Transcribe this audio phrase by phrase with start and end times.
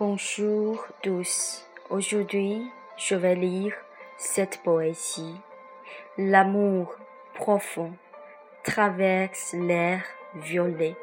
[0.00, 1.66] Bonjour tous.
[1.90, 3.74] Aujourd'hui, je vais lire
[4.16, 5.34] cette poésie.
[6.16, 6.94] L'amour
[7.34, 7.92] profond
[8.62, 10.04] traverse l'air
[10.36, 10.94] violet,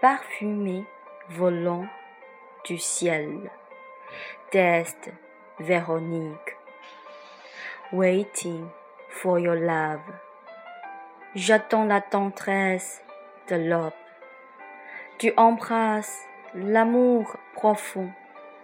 [0.00, 0.84] parfumé,
[1.28, 1.86] volant
[2.64, 3.48] du ciel.
[4.50, 5.12] Test
[5.60, 6.56] Véronique.
[7.92, 8.66] Waiting
[9.08, 10.00] for your love.
[11.36, 13.04] J'attends la tendresse
[13.48, 13.92] de l'aube.
[15.18, 18.10] Tu embrasses l'amour profond,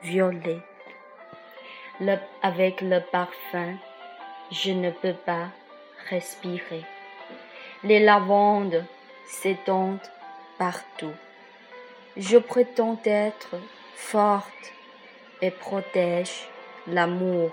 [0.03, 0.61] violet.
[2.01, 3.75] Le, avec le parfum,
[4.51, 5.49] je ne peux pas
[6.09, 6.85] respirer.
[7.85, 8.85] Les lavandes
[9.27, 10.11] s'étendent
[10.59, 11.15] partout.
[12.17, 13.57] Je prétends être
[13.95, 14.73] forte
[15.43, 16.49] et protège
[16.87, 17.53] l'amour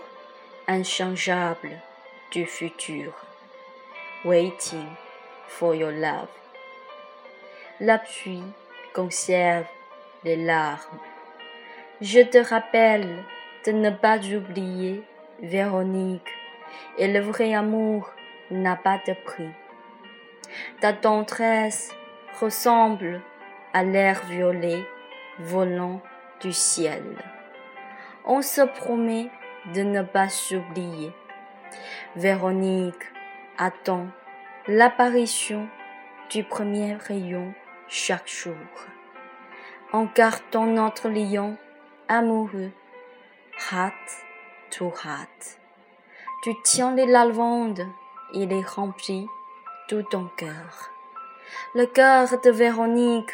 [0.68, 1.80] inchangeable
[2.32, 3.14] du futur.
[4.24, 4.88] Waiting
[5.48, 6.30] for your love.
[7.80, 8.44] La pluie
[8.94, 9.68] conserve
[10.24, 11.00] les larmes.
[12.02, 13.24] Je te rappelle
[13.66, 15.02] de ne pas oublier
[15.42, 16.30] Véronique,
[16.98, 18.12] et le vrai amour
[18.52, 19.50] n'a pas de prix.
[20.82, 21.96] Ta tendresse
[22.42, 23.22] ressemble
[23.74, 24.84] à l'air violet
[25.40, 26.02] volant
[26.42, 27.04] du ciel.
[28.26, 29.30] On se promet
[29.74, 31.14] de ne pas s'oublier.
[32.18, 33.06] Véronique
[33.58, 34.08] attend
[34.68, 35.70] l'apparition
[36.30, 37.54] du premier rayon
[37.88, 38.56] chaque jour.
[39.94, 41.58] En gardant notre lion
[42.08, 42.72] amoureux,
[43.72, 43.94] heart
[44.72, 45.60] to heart.
[46.44, 47.88] Tu tiens les lavandes
[48.34, 49.28] et les remplis
[49.88, 50.92] tout ton cœur.
[51.74, 53.32] Le cœur de Véronique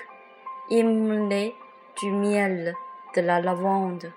[0.70, 1.56] immoulé
[2.02, 2.76] du miel
[3.16, 4.12] de la lavande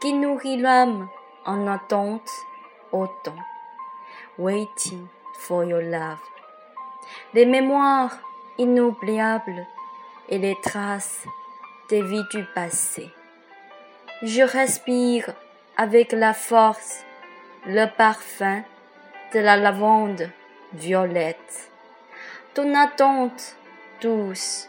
[0.00, 1.08] qui nourrit l'âme
[1.44, 2.30] en attente
[2.92, 3.36] autant.
[4.38, 5.06] Waiting
[5.38, 6.18] for your love.
[7.34, 8.18] Les mémoires
[8.58, 9.66] inoubliables
[10.28, 11.24] et les traces
[11.88, 13.10] des vies du passé.
[14.22, 15.32] Je respire
[15.76, 17.04] avec la force
[17.66, 18.64] le parfum
[19.32, 20.28] de la lavande
[20.72, 21.70] violette.
[22.52, 23.56] Ton attente
[24.00, 24.68] douce,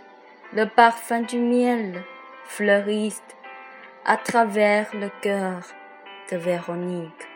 [0.54, 2.04] le parfum du miel
[2.46, 3.24] fleurissent
[4.06, 5.62] à travers le cœur
[6.32, 7.28] de Véronique.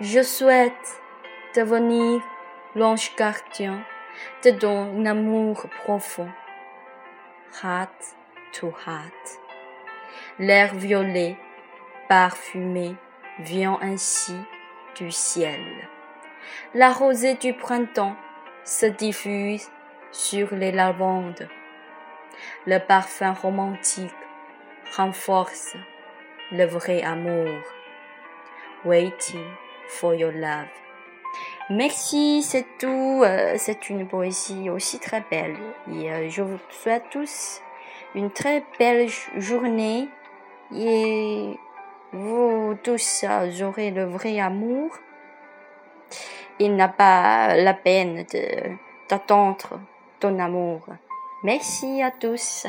[0.00, 1.02] Je souhaite
[1.54, 2.22] devenir
[2.74, 3.82] l'ange gardien
[4.46, 6.30] de ton amour profond.
[7.62, 8.16] Heart
[8.54, 9.47] to heart.
[10.38, 11.36] L'air violet,
[12.08, 12.94] parfumé,
[13.40, 14.34] vient ainsi
[14.96, 15.60] du ciel.
[16.74, 18.16] La rosée du printemps
[18.64, 19.68] se diffuse
[20.12, 21.48] sur les lavandes.
[22.66, 24.14] Le parfum romantique
[24.96, 25.76] renforce
[26.52, 27.58] le vrai amour.
[28.84, 29.46] Waiting
[29.88, 30.68] for your love.
[31.70, 33.22] Merci, c'est tout.
[33.24, 35.56] Euh, c'est une poésie aussi très belle.
[35.92, 37.60] Et euh, je vous souhaite tous
[38.14, 40.08] une très belle journée.
[40.74, 41.58] Et
[42.12, 43.24] vous tous
[43.62, 44.90] aurez le vrai amour.
[46.58, 48.24] Il n'a pas la peine
[49.08, 49.80] d'attendre
[50.20, 50.86] ton amour.
[51.42, 52.66] Merci à tous.